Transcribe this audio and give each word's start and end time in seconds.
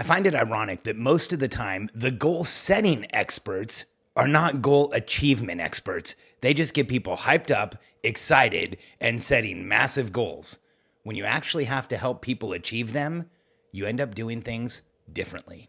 I 0.00 0.04
find 0.04 0.28
it 0.28 0.34
ironic 0.36 0.84
that 0.84 0.96
most 0.96 1.32
of 1.32 1.40
the 1.40 1.48
time, 1.48 1.90
the 1.92 2.12
goal 2.12 2.44
setting 2.44 3.12
experts 3.12 3.84
are 4.14 4.28
not 4.28 4.62
goal 4.62 4.92
achievement 4.92 5.60
experts. 5.60 6.14
They 6.40 6.54
just 6.54 6.72
get 6.72 6.86
people 6.86 7.16
hyped 7.16 7.50
up, 7.50 7.74
excited, 8.04 8.78
and 9.00 9.20
setting 9.20 9.66
massive 9.66 10.12
goals. 10.12 10.60
When 11.02 11.16
you 11.16 11.24
actually 11.24 11.64
have 11.64 11.88
to 11.88 11.96
help 11.96 12.22
people 12.22 12.52
achieve 12.52 12.92
them, 12.92 13.28
you 13.72 13.86
end 13.86 14.00
up 14.00 14.14
doing 14.14 14.40
things 14.40 14.82
differently. 15.12 15.68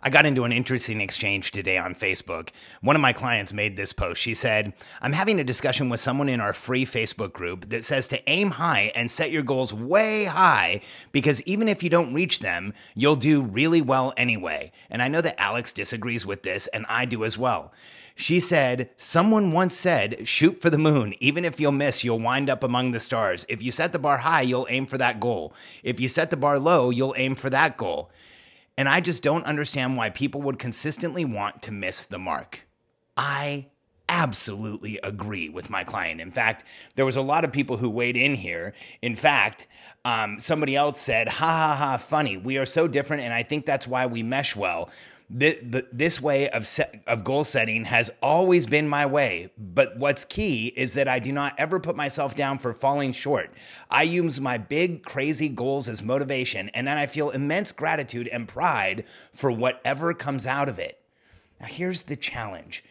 I 0.00 0.10
got 0.10 0.26
into 0.26 0.44
an 0.44 0.52
interesting 0.52 1.00
exchange 1.00 1.50
today 1.50 1.76
on 1.76 1.92
Facebook. 1.92 2.50
One 2.82 2.94
of 2.94 3.02
my 3.02 3.12
clients 3.12 3.52
made 3.52 3.76
this 3.76 3.92
post. 3.92 4.20
She 4.20 4.32
said, 4.32 4.72
I'm 5.02 5.12
having 5.12 5.40
a 5.40 5.44
discussion 5.44 5.88
with 5.88 5.98
someone 5.98 6.28
in 6.28 6.40
our 6.40 6.52
free 6.52 6.86
Facebook 6.86 7.32
group 7.32 7.68
that 7.70 7.84
says 7.84 8.06
to 8.08 8.30
aim 8.30 8.52
high 8.52 8.92
and 8.94 9.10
set 9.10 9.32
your 9.32 9.42
goals 9.42 9.72
way 9.72 10.26
high 10.26 10.82
because 11.10 11.42
even 11.42 11.68
if 11.68 11.82
you 11.82 11.90
don't 11.90 12.14
reach 12.14 12.38
them, 12.38 12.74
you'll 12.94 13.16
do 13.16 13.42
really 13.42 13.82
well 13.82 14.14
anyway. 14.16 14.70
And 14.88 15.02
I 15.02 15.08
know 15.08 15.20
that 15.20 15.40
Alex 15.40 15.72
disagrees 15.72 16.24
with 16.24 16.44
this, 16.44 16.68
and 16.68 16.86
I 16.88 17.04
do 17.04 17.24
as 17.24 17.36
well. 17.36 17.72
She 18.14 18.38
said, 18.38 18.90
Someone 18.98 19.50
once 19.50 19.74
said, 19.74 20.28
shoot 20.28 20.60
for 20.60 20.70
the 20.70 20.78
moon. 20.78 21.14
Even 21.18 21.44
if 21.44 21.58
you'll 21.58 21.72
miss, 21.72 22.04
you'll 22.04 22.20
wind 22.20 22.48
up 22.48 22.62
among 22.62 22.92
the 22.92 23.00
stars. 23.00 23.46
If 23.48 23.64
you 23.64 23.72
set 23.72 23.92
the 23.92 23.98
bar 23.98 24.18
high, 24.18 24.42
you'll 24.42 24.66
aim 24.70 24.86
for 24.86 24.98
that 24.98 25.18
goal. 25.18 25.54
If 25.82 25.98
you 25.98 26.08
set 26.08 26.30
the 26.30 26.36
bar 26.36 26.60
low, 26.60 26.90
you'll 26.90 27.14
aim 27.16 27.34
for 27.34 27.50
that 27.50 27.76
goal. 27.76 28.10
And 28.78 28.88
I 28.88 29.00
just 29.00 29.24
don't 29.24 29.44
understand 29.44 29.96
why 29.96 30.10
people 30.10 30.40
would 30.42 30.60
consistently 30.60 31.24
want 31.24 31.62
to 31.62 31.72
miss 31.72 32.04
the 32.04 32.16
mark. 32.16 32.62
I 33.16 33.66
absolutely 34.08 35.00
agree 35.02 35.48
with 35.48 35.68
my 35.68 35.82
client. 35.82 36.20
In 36.20 36.30
fact, 36.30 36.62
there 36.94 37.04
was 37.04 37.16
a 37.16 37.20
lot 37.20 37.44
of 37.44 37.50
people 37.50 37.76
who 37.76 37.90
weighed 37.90 38.16
in 38.16 38.36
here. 38.36 38.74
In 39.02 39.16
fact, 39.16 39.66
um, 40.04 40.38
somebody 40.38 40.76
else 40.76 41.00
said, 41.00 41.28
ha 41.28 41.46
ha 41.46 41.74
ha, 41.74 41.96
funny. 41.96 42.36
We 42.36 42.56
are 42.56 42.64
so 42.64 42.86
different, 42.86 43.24
and 43.24 43.34
I 43.34 43.42
think 43.42 43.66
that's 43.66 43.88
why 43.88 44.06
we 44.06 44.22
mesh 44.22 44.54
well 44.54 44.90
the, 45.30 45.58
the, 45.62 45.86
this 45.92 46.22
way 46.22 46.48
of 46.48 46.66
of 47.06 47.22
goal 47.22 47.44
setting 47.44 47.84
has 47.84 48.10
always 48.22 48.66
been 48.66 48.88
my 48.88 49.04
way. 49.04 49.50
But 49.58 49.98
what's 49.98 50.24
key 50.24 50.68
is 50.68 50.94
that 50.94 51.06
I 51.06 51.18
do 51.18 51.32
not 51.32 51.54
ever 51.58 51.78
put 51.78 51.96
myself 51.96 52.34
down 52.34 52.58
for 52.58 52.72
falling 52.72 53.12
short. 53.12 53.52
I 53.90 54.04
use 54.04 54.40
my 54.40 54.56
big 54.56 55.02
crazy 55.02 55.48
goals 55.48 55.88
as 55.88 56.02
motivation, 56.02 56.70
and 56.70 56.86
then 56.86 56.96
I 56.96 57.06
feel 57.06 57.30
immense 57.30 57.72
gratitude 57.72 58.28
and 58.28 58.48
pride 58.48 59.04
for 59.34 59.50
whatever 59.50 60.14
comes 60.14 60.46
out 60.46 60.68
of 60.68 60.78
it. 60.78 60.98
Now 61.60 61.66
here's 61.66 62.04
the 62.04 62.16
challenge. 62.16 62.82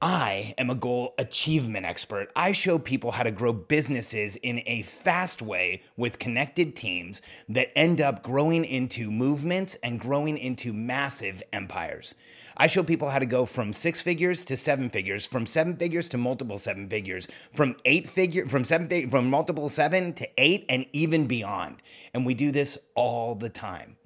I 0.00 0.54
am 0.58 0.70
a 0.70 0.76
goal 0.76 1.14
achievement 1.18 1.84
expert. 1.84 2.30
I 2.36 2.52
show 2.52 2.78
people 2.78 3.10
how 3.10 3.24
to 3.24 3.32
grow 3.32 3.52
businesses 3.52 4.36
in 4.36 4.62
a 4.64 4.82
fast 4.82 5.42
way 5.42 5.82
with 5.96 6.20
connected 6.20 6.76
teams 6.76 7.20
that 7.48 7.76
end 7.76 8.00
up 8.00 8.22
growing 8.22 8.64
into 8.64 9.10
movements 9.10 9.76
and 9.82 9.98
growing 9.98 10.38
into 10.38 10.72
massive 10.72 11.42
empires. 11.52 12.14
I 12.56 12.68
show 12.68 12.84
people 12.84 13.08
how 13.08 13.18
to 13.18 13.26
go 13.26 13.44
from 13.44 13.72
six 13.72 14.00
figures 14.00 14.44
to 14.44 14.56
seven 14.56 14.88
figures, 14.88 15.26
from 15.26 15.46
seven 15.46 15.76
figures 15.76 16.08
to 16.10 16.16
multiple 16.16 16.58
seven 16.58 16.88
figures, 16.88 17.26
from 17.52 17.74
eight 17.84 18.08
figure 18.08 18.46
from 18.46 18.64
seven 18.64 19.10
from 19.10 19.28
multiple 19.28 19.68
seven 19.68 20.12
to 20.14 20.28
eight 20.38 20.64
and 20.68 20.86
even 20.92 21.26
beyond. 21.26 21.82
And 22.14 22.24
we 22.24 22.34
do 22.34 22.52
this 22.52 22.78
all 22.94 23.34
the 23.34 23.50
time. 23.50 23.97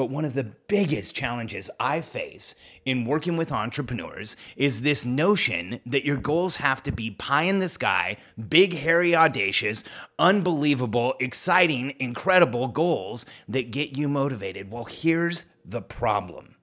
But 0.00 0.08
one 0.08 0.24
of 0.24 0.32
the 0.32 0.44
biggest 0.44 1.14
challenges 1.14 1.68
I 1.78 2.00
face 2.00 2.54
in 2.86 3.04
working 3.04 3.36
with 3.36 3.52
entrepreneurs 3.52 4.34
is 4.56 4.80
this 4.80 5.04
notion 5.04 5.78
that 5.84 6.06
your 6.06 6.16
goals 6.16 6.56
have 6.56 6.82
to 6.84 6.90
be 6.90 7.10
pie 7.10 7.42
in 7.42 7.58
the 7.58 7.68
sky, 7.68 8.16
big, 8.48 8.72
hairy, 8.72 9.14
audacious, 9.14 9.84
unbelievable, 10.18 11.16
exciting, 11.20 11.92
incredible 11.98 12.68
goals 12.68 13.26
that 13.46 13.72
get 13.72 13.98
you 13.98 14.08
motivated. 14.08 14.70
Well, 14.70 14.84
here's 14.84 15.44
the 15.66 15.82
problem 15.82 16.54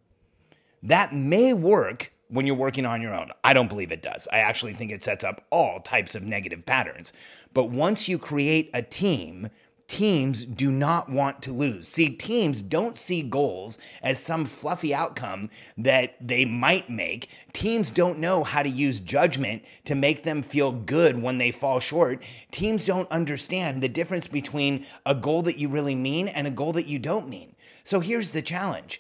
that 0.82 1.14
may 1.14 1.54
work 1.54 2.12
when 2.30 2.48
you're 2.48 2.56
working 2.56 2.88
on 2.88 3.04
your 3.04 3.14
own. 3.14 3.30
I 3.44 3.54
don't 3.54 3.70
believe 3.70 3.92
it 3.92 4.02
does. 4.02 4.28
I 4.34 4.40
actually 4.40 4.74
think 4.74 4.92
it 4.92 5.04
sets 5.04 5.24
up 5.24 5.46
all 5.52 5.80
types 5.80 6.16
of 6.16 6.24
negative 6.24 6.66
patterns. 6.66 7.14
But 7.54 7.66
once 7.66 8.10
you 8.10 8.18
create 8.18 8.72
a 8.74 8.82
team, 8.82 9.50
teams 9.88 10.46
do 10.46 10.70
not 10.70 11.10
want 11.10 11.42
to 11.42 11.54
lose. 11.54 11.88
See, 11.88 12.10
teams 12.10 12.62
don't 12.62 13.00
see 13.00 13.22
goals 13.22 13.78
as 14.04 14.20
some 14.20 14.46
fluffy 14.46 14.94
outcome 14.94 15.50
that 15.78 16.16
they 16.20 16.44
might 16.46 16.90
make. 16.90 17.30
Teams 17.54 17.90
don't 17.90 18.20
know 18.20 18.44
how 18.44 18.64
to 18.64 18.70
use 18.70 19.00
judgment 19.00 19.64
to 19.86 19.96
make 19.96 20.24
them 20.24 20.42
feel 20.42 20.72
good 20.72 21.22
when 21.22 21.38
they 21.38 21.52
fall 21.52 21.80
short. 21.80 22.22
Teams 22.52 22.84
don't 22.84 23.10
understand 23.10 23.82
the 23.82 23.90
difference 23.90 24.28
between 24.28 24.86
a 25.06 25.16
goal 25.16 25.42
that 25.44 25.58
you 25.58 25.70
really 25.70 25.96
mean 25.96 26.28
and 26.28 26.46
a 26.46 26.52
goal 26.52 26.74
that 26.74 26.88
you 26.88 27.00
don't 27.00 27.30
mean. 27.30 27.56
So 27.84 28.02
here's 28.02 28.32
the 28.32 28.42
challenge. 28.42 29.00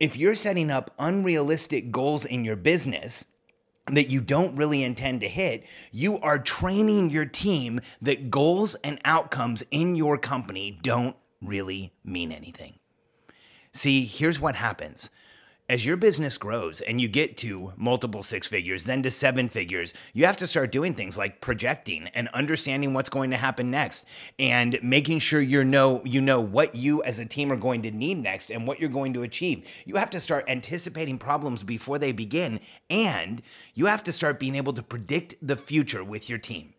If 0.00 0.16
you're 0.16 0.34
setting 0.34 0.70
up 0.70 0.90
unrealistic 0.98 1.92
goals 1.92 2.24
in 2.24 2.44
your 2.44 2.56
business, 2.56 3.24
that 3.86 4.08
you 4.08 4.20
don't 4.20 4.56
really 4.56 4.82
intend 4.82 5.20
to 5.20 5.28
hit, 5.28 5.66
you 5.92 6.18
are 6.20 6.38
training 6.38 7.10
your 7.10 7.26
team 7.26 7.80
that 8.00 8.30
goals 8.30 8.74
and 8.76 8.98
outcomes 9.04 9.62
in 9.70 9.94
your 9.94 10.16
company 10.16 10.78
don't 10.82 11.16
really 11.42 11.92
mean 12.04 12.32
anything. 12.32 12.78
See, 13.72 14.06
here's 14.06 14.40
what 14.40 14.56
happens 14.56 15.10
as 15.68 15.86
your 15.86 15.96
business 15.96 16.36
grows 16.36 16.82
and 16.82 17.00
you 17.00 17.08
get 17.08 17.38
to 17.38 17.72
multiple 17.76 18.22
six 18.22 18.46
figures, 18.46 18.84
then 18.84 19.02
to 19.02 19.10
seven 19.10 19.48
figures, 19.48 19.94
you 20.12 20.26
have 20.26 20.36
to 20.36 20.46
start 20.46 20.70
doing 20.70 20.94
things 20.94 21.16
like 21.16 21.40
projecting 21.40 22.08
and 22.08 22.28
understanding 22.34 22.92
what's 22.92 23.08
going 23.08 23.30
to 23.30 23.36
happen 23.36 23.70
next 23.70 24.04
and 24.38 24.78
making 24.82 25.18
sure 25.20 25.40
you 25.40 25.64
know 25.64 26.02
you 26.04 26.20
know 26.20 26.40
what 26.40 26.74
you 26.74 27.02
as 27.04 27.18
a 27.18 27.24
team 27.24 27.50
are 27.50 27.56
going 27.56 27.80
to 27.80 27.90
need 27.90 28.22
next 28.22 28.50
and 28.50 28.66
what 28.66 28.78
you're 28.78 28.90
going 28.90 29.14
to 29.14 29.22
achieve. 29.22 29.66
You 29.86 29.96
have 29.96 30.10
to 30.10 30.20
start 30.20 30.44
anticipating 30.48 31.16
problems 31.16 31.62
before 31.62 31.98
they 31.98 32.12
begin 32.12 32.60
and 32.90 33.40
you 33.72 33.86
have 33.86 34.04
to 34.04 34.12
start 34.12 34.38
being 34.38 34.56
able 34.56 34.74
to 34.74 34.82
predict 34.82 35.34
the 35.40 35.56
future 35.56 36.04
with 36.04 36.28
your 36.28 36.38
team. 36.38 36.74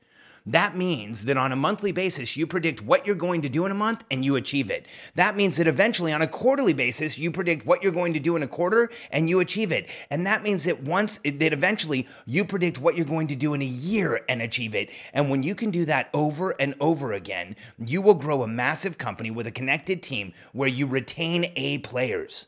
That 0.48 0.78
means 0.78 1.26
that 1.26 1.38
on 1.38 1.52
a 1.52 1.56
monthly 1.56 1.92
basis, 1.92 2.38
you 2.38 2.46
predict 2.46 2.82
what 2.82 3.08
you're 3.08 3.16
going 3.16 3.42
to 3.42 3.50
do 3.50 3.66
in 3.66 3.72
a 3.72 3.76
month 3.76 4.04
and 4.12 4.24
you 4.24 4.36
achieve 4.36 4.70
it. 4.70 4.86
That 5.16 5.36
means 5.36 5.58
that 5.58 5.66
eventually 5.66 6.14
on 6.14 6.22
a 6.22 6.28
quarterly 6.28 6.74
basis, 6.74 7.18
you 7.18 7.32
predict 7.32 7.66
what 7.66 7.82
you're 7.82 7.92
going 7.92 8.14
to 8.14 8.20
do 8.20 8.36
in 8.36 8.44
a 8.44 8.48
quarter 8.48 8.92
and 9.12 9.28
you 9.28 9.40
achieve 9.40 9.72
it. 9.72 9.90
And 10.12 10.28
that 10.28 10.44
means 10.44 10.64
that 10.66 10.84
once, 10.84 11.18
that 11.24 11.54
eventually 11.54 12.08
you 12.28 12.46
predict 12.46 12.80
what 12.80 12.96
you're 12.96 13.06
going 13.08 13.28
to 13.28 13.36
do 13.36 13.56
in 13.56 13.62
a 13.64 13.66
year 13.66 14.24
and 14.30 14.42
achieve 14.42 14.76
it. 14.76 14.92
And 15.14 15.32
when 15.32 15.42
you 15.42 15.56
can 15.56 15.72
do 15.72 15.84
that 15.86 16.10
over 16.14 16.52
and 16.60 16.76
over 16.80 17.14
again, 17.14 17.56
you 17.84 18.04
will 18.04 18.14
grow 18.14 18.44
a 18.44 18.48
massive 18.48 19.00
company 19.00 19.32
with 19.32 19.48
a 19.48 19.52
connected 19.52 20.04
team 20.04 20.32
where 20.54 20.70
you 20.70 20.86
retain 20.86 21.52
A 21.56 21.80
players. 21.80 22.48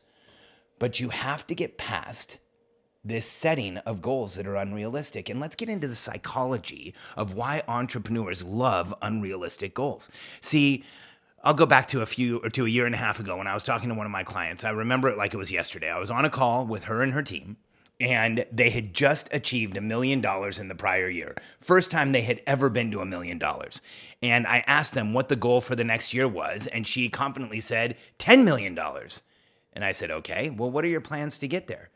But 0.78 1.00
you 1.00 1.08
have 1.08 1.44
to 1.48 1.56
get 1.56 1.78
past 1.78 2.38
this 3.08 3.26
setting 3.26 3.78
of 3.78 4.02
goals 4.02 4.34
that 4.36 4.46
are 4.46 4.56
unrealistic. 4.56 5.28
And 5.28 5.40
let's 5.40 5.56
get 5.56 5.68
into 5.68 5.88
the 5.88 5.96
psychology 5.96 6.94
of 7.16 7.34
why 7.34 7.62
entrepreneurs 7.68 8.44
love 8.44 8.94
unrealistic 9.02 9.74
goals. 9.74 10.10
See, 10.40 10.84
I'll 11.42 11.54
go 11.54 11.66
back 11.66 11.88
to 11.88 12.02
a 12.02 12.06
few 12.06 12.38
or 12.38 12.50
to 12.50 12.66
a 12.66 12.68
year 12.68 12.86
and 12.86 12.94
a 12.94 12.98
half 12.98 13.20
ago 13.20 13.36
when 13.36 13.46
I 13.46 13.54
was 13.54 13.62
talking 13.62 13.88
to 13.88 13.94
one 13.94 14.06
of 14.06 14.12
my 14.12 14.24
clients. 14.24 14.64
I 14.64 14.70
remember 14.70 15.08
it 15.08 15.18
like 15.18 15.34
it 15.34 15.38
was 15.38 15.50
yesterday. 15.50 15.90
I 15.90 15.98
was 15.98 16.10
on 16.10 16.24
a 16.24 16.30
call 16.30 16.66
with 16.66 16.84
her 16.84 17.02
and 17.02 17.12
her 17.12 17.22
team 17.22 17.56
and 18.00 18.44
they 18.52 18.70
had 18.70 18.94
just 18.94 19.28
achieved 19.32 19.76
a 19.76 19.80
million 19.80 20.20
dollars 20.20 20.58
in 20.58 20.68
the 20.68 20.74
prior 20.74 21.08
year. 21.08 21.34
First 21.60 21.90
time 21.90 22.12
they 22.12 22.22
had 22.22 22.40
ever 22.46 22.68
been 22.68 22.90
to 22.92 23.00
a 23.00 23.06
million 23.06 23.38
dollars. 23.38 23.80
And 24.22 24.46
I 24.46 24.62
asked 24.66 24.94
them 24.94 25.12
what 25.12 25.28
the 25.28 25.36
goal 25.36 25.60
for 25.60 25.74
the 25.74 25.84
next 25.84 26.14
year 26.14 26.28
was, 26.28 26.66
and 26.68 26.86
she 26.86 27.08
confidently 27.08 27.60
said 27.60 27.96
$10 28.18 28.44
million. 28.44 28.78
And 29.72 29.84
I 29.84 29.92
said, 29.92 30.10
okay, 30.10 30.50
well, 30.50 30.70
what 30.70 30.84
are 30.84 30.88
your 30.88 31.00
plans 31.00 31.38
to 31.38 31.48
get 31.48 31.66
there? 31.66 31.90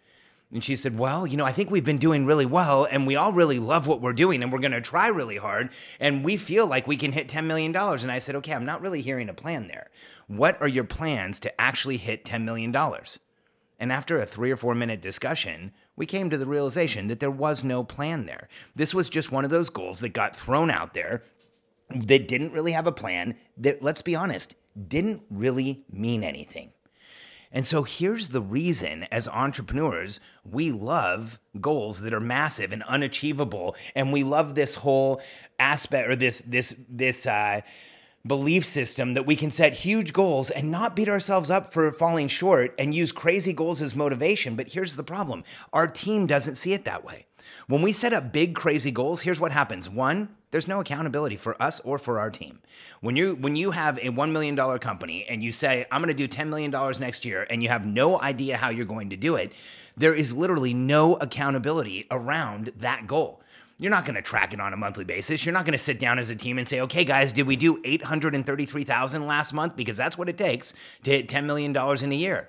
And 0.53 0.63
she 0.63 0.77
said, 0.77 0.99
Well, 0.99 1.27
you 1.27 1.37
know, 1.37 1.47
I 1.47 1.53
think 1.53 1.71
we've 1.71 1.85
been 1.85 1.99
doing 1.99 2.27
really 2.27 2.45
well 2.45 2.87
and 2.91 3.07
we 3.07 3.17
all 3.17 3.33
really 3.33 3.59
love 3.59 3.87
what 3.87 4.03
we're 4.03 4.13
doing 4.13 4.43
and 4.43 4.53
we're 4.53 4.59
going 4.59 4.73
to 4.73 4.81
try 4.81 5.09
really 5.09 5.39
hard 5.39 5.71
and 5.99 6.23
we 6.23 6.37
feel 6.37 6.67
like 6.67 6.87
we 6.87 6.97
can 6.97 7.13
hit 7.13 7.29
$10 7.29 7.45
million. 7.45 7.75
And 7.75 8.13
I 8.13 8.19
said, 8.19 8.37
Okay, 8.37 8.53
I'm 8.53 8.67
not 8.67 8.83
really 8.83 9.01
hearing 9.01 9.29
a 9.29 9.35
plan 9.35 9.69
there. 9.69 9.89
What 10.27 10.61
are 10.61 10.69
your 10.69 10.85
plans 10.85 11.41
to 11.41 11.61
actually 11.61 11.97
hit 11.97 12.25
$10 12.25 12.45
million? 12.45 12.75
And 13.79 13.91
after 13.91 14.21
a 14.21 14.27
three 14.27 14.51
or 14.51 14.57
four 14.57 14.75
minute 14.75 15.01
discussion, 15.01 15.73
we 15.97 16.07
came 16.07 16.31
to 16.31 16.39
the 16.39 16.47
realization 16.47 17.07
that 17.09 17.19
there 17.19 17.31
was 17.31 17.65
no 17.65 17.83
plan 17.83 18.27
there. 18.27 18.49
This 18.77 18.95
was 18.95 19.09
just 19.09 19.33
one 19.33 19.45
of 19.45 19.51
those 19.51 19.71
goals 19.71 20.01
that 20.01 20.11
got 20.11 20.37
thrown 20.37 20.71
out 20.71 20.95
there 20.95 21.23
that 21.89 22.29
didn't 22.29 22.53
really 22.53 22.73
have 22.73 22.87
a 22.87 22.93
plan, 22.93 23.37
that, 23.59 23.83
let's 23.83 24.03
be 24.03 24.15
honest, 24.15 24.55
didn't 24.89 25.23
really 25.31 25.85
mean 25.91 26.23
anything. 26.23 26.73
And 27.53 27.67
so 27.67 27.83
here's 27.83 28.29
the 28.29 28.41
reason 28.41 29.07
as 29.13 29.29
entrepreneurs, 29.29 30.21
we 30.45 30.73
love 30.73 31.39
goals 31.61 32.01
that 32.01 32.15
are 32.15 32.21
massive 32.21 32.73
and 32.73 32.83
unachievable. 32.85 33.77
And 33.95 34.13
we 34.13 34.25
love 34.25 34.55
this 34.55 34.75
whole 34.77 35.21
aspect 35.59 36.09
or 36.09 36.17
this, 36.17 36.41
this, 36.43 36.75
this, 36.89 37.27
uh, 37.27 37.61
belief 38.27 38.65
system 38.65 39.15
that 39.15 39.27
we 39.27 39.35
can 39.35 39.51
set 39.51 39.75
huge 39.75 40.13
goals 40.13 40.51
and 40.51 40.71
not 40.71 40.95
beat 40.95 41.09
ourselves 41.09 41.51
up 41.51 41.73
for 41.73 41.93
falling 41.93 42.29
short 42.29 42.75
and 42.79 42.95
use 42.95 43.11
crazy 43.11 43.53
goals 43.53 43.83
as 43.83 43.95
motivation. 43.97 44.55
But 44.55 44.69
here's 44.69 44.97
the 44.97 45.03
problem 45.03 45.45
our 45.73 45.87
team 45.87 46.27
doesn't 46.27 46.55
see 46.55 46.73
it 46.73 46.85
that 46.85 47.05
way. 47.05 47.27
When 47.67 47.83
we 47.83 47.93
set 47.93 48.13
up 48.13 48.33
big, 48.33 48.55
crazy 48.55 48.91
goals, 48.91 49.23
here's 49.23 49.41
what 49.41 49.53
happens. 49.53 49.89
One, 49.89 50.29
there's 50.53 50.69
no 50.69 50.81
accountability 50.81 51.37
for 51.37 51.61
us 51.61 51.81
or 51.81 51.99
for 51.99 52.21
our 52.21 52.31
team. 52.31 52.61
When 53.01 53.17
you 53.17 53.35
when 53.35 53.57
you 53.57 53.73
have 53.73 53.99
a 53.99 54.11
$1 54.11 54.31
million 54.31 54.57
company 54.79 55.27
and 55.29 55.43
you 55.43 55.51
say, 55.51 55.87
I'm 55.91 56.01
gonna 56.01 56.15
do 56.15 56.29
$10 56.29 56.49
million 56.49 56.71
next 57.01 57.25
year, 57.25 57.47
and 57.51 57.63
you 57.63 57.69
have 57.71 57.85
no 57.85 58.21
idea 58.21 58.57
how 58.57 58.69
you're 58.69 58.87
going 58.87 59.11
to 59.11 59.17
do 59.17 59.35
it, 59.35 59.53
there 59.97 60.15
is 60.15 60.33
literally 60.33 60.75
no 60.75 61.17
accountability 61.17 62.07
around 62.11 62.73
that 62.79 63.07
goal. 63.07 63.41
You're 63.83 63.91
not 63.91 64.05
going 64.05 64.15
to 64.15 64.23
track 64.23 64.55
it 64.55 64.61
on 64.61 64.73
a 64.73 64.77
monthly 64.77 65.03
basis. 65.05 65.45
You're 65.45 65.53
not 65.53 65.65
going 65.65 65.73
to 65.73 65.79
sit 65.79 65.99
down 65.99 66.21
as 66.21 66.31
a 66.31 66.37
team 66.37 66.57
and 66.57 66.69
say, 66.69 66.81
okay, 66.83 67.03
guys, 67.05 67.33
did 67.33 67.49
we 67.49 67.57
do 67.57 67.81
833,000 67.85 69.27
last 69.27 69.53
month? 69.53 69.75
Because 69.75 69.97
that's 69.97 70.17
what 70.17 70.29
it 70.29 70.39
takes 70.39 70.73
to 71.03 71.11
hit 71.11 71.27
$10 71.27 71.47
million 71.47 71.77
in 71.77 72.13
a 72.13 72.15
year. 72.15 72.49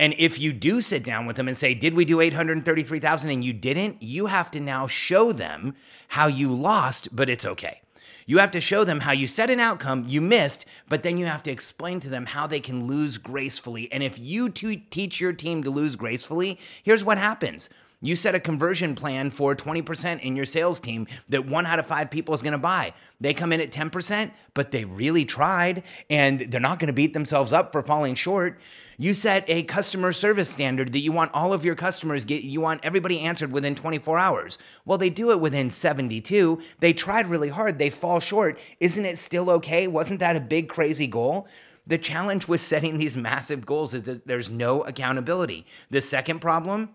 And 0.00 0.12
if 0.18 0.40
you 0.40 0.52
do 0.52 0.80
sit 0.80 1.04
down 1.04 1.26
with 1.26 1.36
them 1.36 1.46
and 1.46 1.56
say, 1.56 1.74
"Did 1.74 1.94
we 1.94 2.04
do 2.04 2.20
833,000 2.20 3.30
and 3.30 3.44
you 3.44 3.52
didn't?" 3.52 4.02
you 4.02 4.26
have 4.26 4.50
to 4.52 4.58
now 4.58 4.88
show 4.88 5.30
them 5.30 5.76
how 6.08 6.26
you 6.26 6.52
lost, 6.52 7.14
but 7.14 7.28
it's 7.28 7.44
okay. 7.44 7.82
You 8.26 8.38
have 8.38 8.50
to 8.52 8.60
show 8.60 8.82
them 8.82 9.00
how 9.00 9.12
you 9.12 9.28
set 9.28 9.50
an 9.50 9.60
outcome 9.60 10.06
you 10.08 10.20
missed, 10.20 10.64
but 10.88 11.04
then 11.04 11.18
you 11.18 11.26
have 11.26 11.42
to 11.44 11.52
explain 11.52 12.00
to 12.00 12.08
them 12.08 12.26
how 12.26 12.48
they 12.48 12.58
can 12.58 12.88
lose 12.88 13.18
gracefully. 13.18 13.92
And 13.92 14.02
if 14.02 14.18
you 14.18 14.48
teach 14.48 15.20
your 15.20 15.34
team 15.34 15.62
to 15.62 15.70
lose 15.70 15.94
gracefully, 15.94 16.58
here's 16.82 17.04
what 17.04 17.18
happens. 17.18 17.68
You 18.04 18.16
set 18.16 18.34
a 18.34 18.40
conversion 18.40 18.96
plan 18.96 19.30
for 19.30 19.54
20% 19.54 20.20
in 20.22 20.34
your 20.34 20.44
sales 20.44 20.80
team 20.80 21.06
that 21.28 21.46
one 21.46 21.66
out 21.66 21.78
of 21.78 21.86
five 21.86 22.10
people 22.10 22.34
is 22.34 22.42
going 22.42 22.52
to 22.52 22.58
buy. 22.58 22.94
They 23.20 23.32
come 23.32 23.52
in 23.52 23.60
at 23.60 23.70
10%, 23.70 24.32
but 24.54 24.72
they 24.72 24.84
really 24.84 25.24
tried 25.24 25.84
and 26.10 26.40
they're 26.40 26.60
not 26.60 26.80
going 26.80 26.88
to 26.88 26.92
beat 26.92 27.14
themselves 27.14 27.52
up 27.52 27.70
for 27.70 27.80
falling 27.80 28.16
short. 28.16 28.60
You 28.98 29.14
set 29.14 29.44
a 29.46 29.62
customer 29.62 30.12
service 30.12 30.50
standard 30.50 30.92
that 30.92 30.98
you 30.98 31.12
want 31.12 31.32
all 31.32 31.52
of 31.52 31.64
your 31.64 31.76
customers 31.76 32.24
get 32.24 32.42
you 32.42 32.60
want 32.60 32.84
everybody 32.84 33.20
answered 33.20 33.52
within 33.52 33.76
24 33.76 34.18
hours. 34.18 34.58
Well, 34.84 34.98
they 34.98 35.10
do 35.10 35.30
it 35.30 35.40
within 35.40 35.70
72. 35.70 36.60
They 36.80 36.92
tried 36.92 37.28
really 37.28 37.50
hard, 37.50 37.78
they 37.78 37.90
fall 37.90 38.18
short. 38.18 38.58
Isn't 38.80 39.04
it 39.04 39.16
still 39.16 39.48
okay? 39.50 39.86
Wasn't 39.86 40.18
that 40.18 40.34
a 40.34 40.40
big 40.40 40.68
crazy 40.68 41.06
goal? 41.06 41.46
The 41.86 41.98
challenge 41.98 42.48
with 42.48 42.60
setting 42.72 42.98
these 42.98 43.16
massive 43.16 43.64
goals 43.64 43.94
is 43.94 44.02
that 44.04 44.26
there's 44.26 44.50
no 44.50 44.82
accountability. 44.82 45.66
The 45.90 46.00
second 46.00 46.40
problem, 46.40 46.90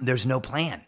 there's 0.00 0.26
no 0.26 0.40
plan. 0.40 0.82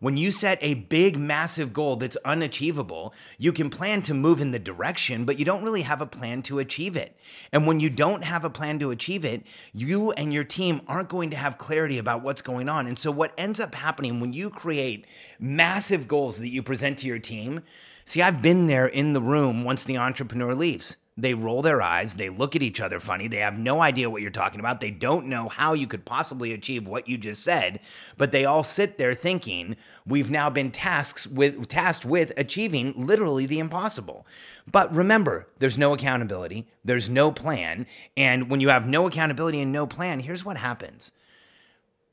When 0.00 0.18
you 0.18 0.32
set 0.32 0.58
a 0.60 0.74
big, 0.74 1.16
massive 1.16 1.72
goal 1.72 1.96
that's 1.96 2.18
unachievable, 2.26 3.14
you 3.38 3.52
can 3.52 3.70
plan 3.70 4.02
to 4.02 4.12
move 4.12 4.42
in 4.42 4.50
the 4.50 4.58
direction, 4.58 5.24
but 5.24 5.38
you 5.38 5.46
don't 5.46 5.62
really 5.62 5.80
have 5.80 6.02
a 6.02 6.06
plan 6.06 6.42
to 6.42 6.58
achieve 6.58 6.94
it. 6.94 7.16
And 7.52 7.66
when 7.66 7.80
you 7.80 7.88
don't 7.88 8.22
have 8.22 8.44
a 8.44 8.50
plan 8.50 8.78
to 8.80 8.90
achieve 8.90 9.24
it, 9.24 9.44
you 9.72 10.12
and 10.12 10.30
your 10.30 10.44
team 10.44 10.82
aren't 10.88 11.08
going 11.08 11.30
to 11.30 11.36
have 11.36 11.56
clarity 11.56 11.96
about 11.96 12.22
what's 12.22 12.42
going 12.42 12.68
on. 12.68 12.86
And 12.86 12.98
so, 12.98 13.10
what 13.10 13.32
ends 13.38 13.60
up 13.60 13.74
happening 13.74 14.20
when 14.20 14.34
you 14.34 14.50
create 14.50 15.06
massive 15.40 16.06
goals 16.06 16.38
that 16.38 16.48
you 16.48 16.62
present 16.62 16.98
to 16.98 17.06
your 17.06 17.18
team, 17.18 17.62
see, 18.04 18.20
I've 18.20 18.42
been 18.42 18.66
there 18.66 18.86
in 18.86 19.14
the 19.14 19.22
room 19.22 19.64
once 19.64 19.84
the 19.84 19.96
entrepreneur 19.96 20.54
leaves. 20.54 20.98
They 21.16 21.34
roll 21.34 21.62
their 21.62 21.80
eyes, 21.80 22.16
they 22.16 22.28
look 22.28 22.56
at 22.56 22.62
each 22.62 22.80
other 22.80 22.98
funny, 22.98 23.28
they 23.28 23.36
have 23.36 23.56
no 23.56 23.80
idea 23.80 24.10
what 24.10 24.20
you're 24.20 24.32
talking 24.32 24.58
about, 24.58 24.80
they 24.80 24.90
don't 24.90 25.26
know 25.26 25.48
how 25.48 25.72
you 25.72 25.86
could 25.86 26.04
possibly 26.04 26.52
achieve 26.52 26.88
what 26.88 27.06
you 27.06 27.16
just 27.16 27.44
said, 27.44 27.78
but 28.18 28.32
they 28.32 28.44
all 28.44 28.64
sit 28.64 28.98
there 28.98 29.14
thinking, 29.14 29.76
we've 30.04 30.28
now 30.28 30.50
been 30.50 30.72
tasks 30.72 31.24
with 31.24 31.68
tasked 31.68 32.04
with 32.04 32.32
achieving 32.36 32.92
literally 32.96 33.46
the 33.46 33.60
impossible. 33.60 34.26
But 34.70 34.92
remember, 34.92 35.46
there's 35.60 35.78
no 35.78 35.94
accountability, 35.94 36.66
there's 36.84 37.08
no 37.08 37.30
plan, 37.30 37.86
and 38.16 38.50
when 38.50 38.60
you 38.60 38.70
have 38.70 38.88
no 38.88 39.06
accountability 39.06 39.60
and 39.60 39.70
no 39.70 39.86
plan, 39.86 40.18
here's 40.18 40.44
what 40.44 40.56
happens. 40.56 41.12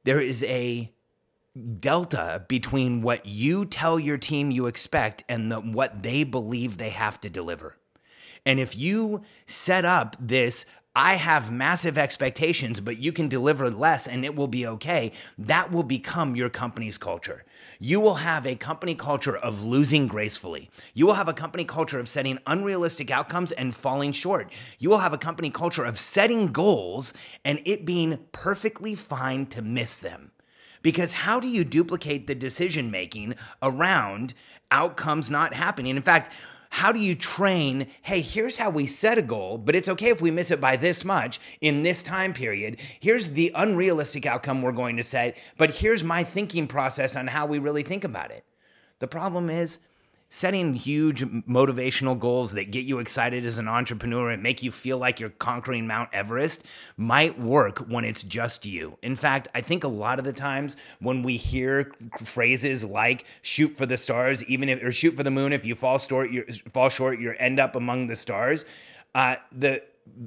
There 0.03 0.21
is 0.21 0.43
a 0.43 0.91
delta 1.79 2.45
between 2.47 3.01
what 3.01 3.25
you 3.25 3.65
tell 3.65 3.99
your 3.99 4.19
team 4.19 4.51
you 4.51 4.67
expect 4.67 5.23
and 5.27 5.51
the, 5.51 5.59
what 5.59 6.03
they 6.03 6.23
believe 6.23 6.77
they 6.77 6.91
have 6.91 7.19
to 7.21 7.29
deliver. 7.31 7.77
And 8.45 8.59
if 8.59 8.75
you 8.77 9.21
set 9.45 9.85
up 9.85 10.15
this, 10.19 10.65
I 10.93 11.15
have 11.15 11.53
massive 11.53 11.97
expectations, 11.97 12.81
but 12.81 12.97
you 12.97 13.13
can 13.13 13.29
deliver 13.29 13.69
less 13.69 14.07
and 14.07 14.25
it 14.25 14.35
will 14.35 14.47
be 14.47 14.67
okay, 14.67 15.13
that 15.37 15.71
will 15.71 15.83
become 15.83 16.35
your 16.35 16.49
company's 16.49 16.97
culture. 16.97 17.45
You 17.79 18.01
will 18.01 18.15
have 18.15 18.45
a 18.45 18.55
company 18.55 18.93
culture 18.93 19.37
of 19.37 19.63
losing 19.63 20.07
gracefully. 20.07 20.69
You 20.93 21.05
will 21.05 21.13
have 21.13 21.29
a 21.29 21.33
company 21.33 21.63
culture 21.63 21.97
of 21.97 22.09
setting 22.09 22.39
unrealistic 22.45 23.09
outcomes 23.09 23.53
and 23.53 23.73
falling 23.73 24.11
short. 24.11 24.51
You 24.79 24.89
will 24.89 24.97
have 24.97 25.13
a 25.13 25.17
company 25.17 25.49
culture 25.49 25.85
of 25.85 25.97
setting 25.97 26.47
goals 26.47 27.13
and 27.45 27.61
it 27.63 27.85
being 27.85 28.19
perfectly 28.33 28.95
fine 28.95 29.45
to 29.47 29.61
miss 29.61 29.97
them. 29.97 30.31
Because 30.81 31.13
how 31.13 31.39
do 31.39 31.47
you 31.47 31.63
duplicate 31.63 32.27
the 32.27 32.35
decision 32.35 32.91
making 32.91 33.35
around 33.61 34.33
outcomes 34.71 35.29
not 35.29 35.53
happening? 35.53 35.95
In 35.95 36.01
fact, 36.01 36.31
how 36.73 36.93
do 36.93 37.01
you 37.01 37.15
train? 37.15 37.87
Hey, 38.01 38.21
here's 38.21 38.55
how 38.55 38.69
we 38.69 38.87
set 38.87 39.17
a 39.17 39.21
goal, 39.21 39.57
but 39.57 39.75
it's 39.75 39.89
okay 39.89 40.09
if 40.09 40.21
we 40.21 40.31
miss 40.31 40.51
it 40.51 40.61
by 40.61 40.77
this 40.77 41.03
much 41.03 41.37
in 41.59 41.83
this 41.83 42.01
time 42.01 42.31
period. 42.31 42.79
Here's 43.01 43.31
the 43.31 43.51
unrealistic 43.53 44.25
outcome 44.25 44.61
we're 44.61 44.71
going 44.71 44.95
to 44.95 45.03
set, 45.03 45.37
but 45.57 45.69
here's 45.69 46.01
my 46.01 46.23
thinking 46.23 46.67
process 46.67 47.17
on 47.17 47.27
how 47.27 47.45
we 47.45 47.59
really 47.59 47.83
think 47.83 48.05
about 48.05 48.31
it. 48.31 48.45
The 48.99 49.07
problem 49.07 49.49
is, 49.49 49.79
setting 50.33 50.73
huge 50.73 51.23
motivational 51.25 52.17
goals 52.17 52.53
that 52.53 52.71
get 52.71 52.85
you 52.85 52.99
excited 52.99 53.45
as 53.45 53.57
an 53.57 53.67
entrepreneur 53.67 54.31
and 54.31 54.41
make 54.41 54.63
you 54.63 54.71
feel 54.71 54.97
like 54.97 55.19
you're 55.19 55.29
conquering 55.29 55.85
Mount 55.85 56.09
Everest 56.13 56.63
might 56.95 57.37
work 57.37 57.79
when 57.89 58.05
it's 58.05 58.23
just 58.23 58.65
you. 58.65 58.97
In 59.03 59.17
fact, 59.17 59.49
I 59.53 59.59
think 59.59 59.83
a 59.83 59.89
lot 59.89 60.19
of 60.19 60.25
the 60.25 60.31
times 60.31 60.77
when 61.01 61.21
we 61.21 61.35
hear 61.35 61.91
phrases 62.23 62.85
like 62.85 63.25
shoot 63.41 63.75
for 63.75 63.85
the 63.85 63.97
stars, 63.97 64.41
even 64.45 64.69
if 64.69 64.81
or 64.81 64.93
shoot 64.93 65.17
for 65.17 65.23
the 65.23 65.29
moon, 65.29 65.51
if 65.51 65.65
you 65.65 65.75
fall 65.75 65.97
short, 65.97 66.31
you 66.31 66.45
fall 66.71 66.87
short, 66.87 67.19
you 67.19 67.35
end 67.37 67.59
up 67.59 67.75
among 67.75 68.07
the 68.07 68.15
stars. 68.15 68.63
Uh, 69.13 69.35
the 69.51 69.83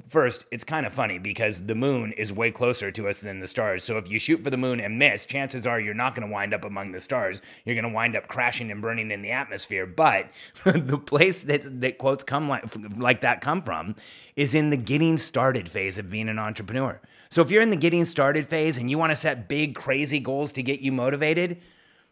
first, 0.07 0.45
it's 0.51 0.63
kind 0.63 0.85
of 0.85 0.93
funny 0.93 1.17
because 1.17 1.65
the 1.65 1.75
moon 1.75 2.11
is 2.13 2.31
way 2.33 2.51
closer 2.51 2.91
to 2.91 3.07
us 3.07 3.21
than 3.21 3.39
the 3.39 3.47
stars. 3.47 3.83
So 3.83 3.97
if 3.97 4.09
you 4.09 4.19
shoot 4.19 4.43
for 4.43 4.49
the 4.49 4.57
moon 4.57 4.79
and 4.79 4.97
miss, 4.99 5.25
chances 5.25 5.65
are 5.67 5.79
you're 5.79 5.93
not 5.93 6.15
going 6.15 6.27
to 6.27 6.33
wind 6.33 6.53
up 6.53 6.63
among 6.63 6.91
the 6.91 6.99
stars. 6.99 7.41
You're 7.65 7.75
going 7.75 7.91
to 7.91 7.95
wind 7.95 8.15
up 8.15 8.27
crashing 8.27 8.71
and 8.71 8.81
burning 8.81 9.11
in 9.11 9.21
the 9.21 9.31
atmosphere. 9.31 9.85
But 9.85 10.29
the 10.63 10.97
place 10.97 11.43
that, 11.43 11.81
that 11.81 11.97
quotes 11.97 12.23
come 12.23 12.49
like, 12.49 12.65
like 12.97 13.21
that 13.21 13.41
come 13.41 13.61
from 13.61 13.95
is 14.35 14.55
in 14.55 14.69
the 14.69 14.77
getting 14.77 15.17
started 15.17 15.69
phase 15.69 15.97
of 15.97 16.09
being 16.09 16.29
an 16.29 16.39
entrepreneur. 16.39 16.99
So 17.29 17.41
if 17.41 17.51
you're 17.51 17.61
in 17.61 17.69
the 17.69 17.75
getting 17.75 18.05
started 18.05 18.47
phase 18.47 18.77
and 18.77 18.89
you 18.89 18.97
want 18.97 19.11
to 19.11 19.15
set 19.15 19.49
big, 19.49 19.75
crazy 19.75 20.19
goals 20.19 20.51
to 20.53 20.63
get 20.63 20.79
you 20.79 20.91
motivated, 20.91 21.61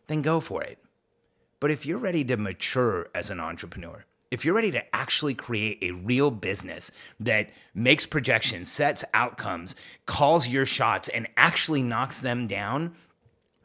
then 0.08 0.22
go 0.22 0.40
for 0.40 0.64
it. 0.64 0.80
But 1.60 1.72
if 1.72 1.86
you're 1.86 1.98
ready 1.98 2.26
to 2.26 2.36
mature 2.36 3.08
as 3.16 3.30
an 3.30 3.40
entrepreneur, 3.40 4.06
if 4.34 4.44
you're 4.44 4.56
ready 4.56 4.72
to 4.72 4.96
actually 4.96 5.36
create 5.36 5.78
a 5.84 5.92
real 5.92 6.32
business 6.32 6.92
that 7.20 7.52
makes 7.76 8.08
projections, 8.08 8.72
sets 8.72 9.06
outcomes, 9.14 9.76
calls 10.08 10.48
your 10.48 10.66
shots, 10.66 11.08
and 11.10 11.28
actually 11.38 11.84
knocks 11.84 12.22
them 12.22 12.48
down, 12.48 12.96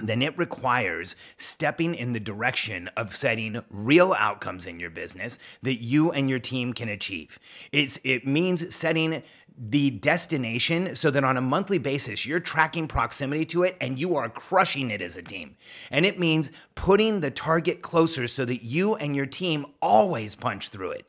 then 0.00 0.23
it 0.23 0.38
requires 0.38 1.17
stepping 1.37 1.95
in 1.95 2.12
the 2.12 2.21
direction 2.21 2.88
of 2.97 3.14
setting 3.14 3.61
real 3.71 4.12
outcomes 4.12 4.67
in 4.67 4.78
your 4.78 4.90
business 4.90 5.38
that 5.62 5.83
you 5.83 6.12
and 6.12 6.31
your 6.31 6.38
team 6.38 6.73
can 6.73 6.88
achieve. 6.88 7.38
It's 7.73 7.99
it 8.05 8.26
means 8.26 8.75
setting 8.75 9.23
the 9.61 9.90
destination 9.90 10.95
so 10.95 11.11
that 11.11 11.25
on 11.25 11.37
a 11.37 11.40
monthly 11.40 11.78
basis 11.78 12.25
you're 12.25 12.38
tracking 12.38 12.87
proximity 12.87 13.45
to 13.45 13.64
it 13.64 13.76
and 13.81 13.99
you 13.99 14.14
are 14.14 14.28
crushing 14.28 14.93
it 14.93 15.02
as 15.02 15.17
a 15.17 15.23
team. 15.23 15.57
And 15.90 16.07
it 16.07 16.21
means 16.21 16.52
putting 16.76 17.19
the 17.19 17.33
target 17.33 17.83
closer 17.83 18.28
so 18.28 18.45
that 18.45 18.62
you 18.62 18.95
and 18.95 19.17
your 19.17 19.26
team 19.26 19.67
always 19.83 20.37
punch 20.37 20.69
through 20.69 20.93
it. 20.93 21.07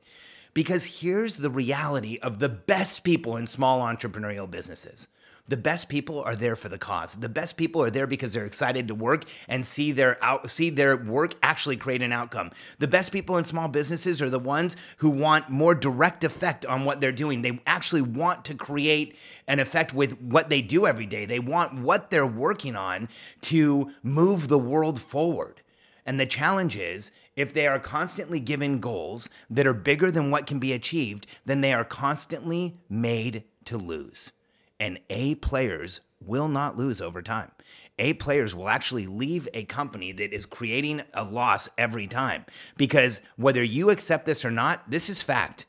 Because 0.56 1.00
here's 1.02 1.38
the 1.38 1.52
reality 1.52 2.18
of 2.24 2.40
the 2.40 2.50
best 2.50 3.04
people 3.04 3.38
in 3.38 3.46
small 3.46 3.82
entrepreneurial 3.82 4.50
businesses. 4.50 5.08
The 5.50 5.58
best 5.58 5.90
people 5.90 6.22
are 6.22 6.36
there 6.36 6.56
for 6.56 6.70
the 6.70 6.78
cause. 6.78 7.16
The 7.16 7.28
best 7.28 7.58
people 7.58 7.82
are 7.82 7.90
there 7.90 8.06
because 8.06 8.34
they're 8.34 8.46
excited 8.46 8.88
to 8.88 8.94
work 8.94 9.24
and 9.48 9.66
see 9.66 9.92
their 9.92 10.24
out 10.24 10.48
see 10.48 10.70
their 10.70 10.96
work 10.96 11.34
actually 11.42 11.76
create 11.76 12.04
an 12.04 12.12
outcome. 12.12 12.52
The 12.78 12.88
best 12.88 13.12
people 13.12 13.36
in 13.36 13.44
small 13.44 13.68
businesses 13.68 14.22
are 14.22 14.30
the 14.30 14.38
ones 14.38 14.78
who 14.98 15.10
want 15.10 15.50
more 15.50 15.74
direct 15.74 16.24
effect 16.24 16.68
on 16.68 16.86
what 16.86 17.02
they're 17.02 17.12
doing. 17.12 17.42
They 17.42 17.60
actually 17.66 18.04
want 18.04 18.46
to 18.46 18.54
create 18.54 19.16
an 19.48 19.60
effect 19.60 19.92
with 19.92 20.22
what 20.22 20.50
they 20.50 20.62
do 20.62 20.86
every 20.86 21.08
day. 21.08 21.26
They 21.26 21.40
want 21.40 21.82
what 21.82 22.12
they're 22.12 22.28
working 22.28 22.76
on 22.76 23.10
to 23.42 23.92
move 24.04 24.50
the 24.50 24.60
world 24.60 25.02
forward. 25.02 25.62
And 26.06 26.20
the 26.20 26.28
challenge 26.28 26.78
is 26.78 27.12
if 27.36 27.56
they 27.56 27.66
are 27.66 27.80
constantly 27.80 28.40
given 28.40 28.80
goals 28.80 29.32
that 29.50 29.66
are 29.66 29.74
bigger 29.74 30.12
than 30.12 30.30
what 30.30 30.46
can 30.46 30.60
be 30.60 30.74
achieved, 30.74 31.26
then 31.48 31.62
they 31.62 31.74
are 31.74 31.84
constantly 31.84 32.78
made 32.88 33.46
to 33.66 33.76
lose 33.76 34.32
and 34.80 35.00
A 35.10 35.36
players 35.36 36.02
will 36.22 36.48
not 36.48 36.78
lose 36.78 37.02
over 37.02 37.22
time. 37.22 37.52
A 37.98 38.14
players 38.14 38.56
will 38.56 38.70
actually 38.70 39.08
leave 39.08 39.48
a 39.54 39.66
company 39.66 40.12
that 40.14 40.34
is 40.34 40.46
creating 40.46 41.02
a 41.14 41.24
loss 41.24 41.70
every 41.78 42.08
time 42.08 42.46
because 42.78 43.22
whether 43.36 43.64
you 43.64 43.90
accept 43.90 44.26
this 44.26 44.46
or 44.46 44.52
not, 44.52 44.90
this 44.90 45.10
is 45.10 45.22
fact. 45.22 45.66